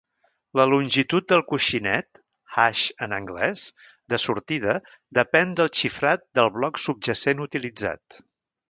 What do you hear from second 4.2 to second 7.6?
sortida depèn del xifrat del bloc subjacent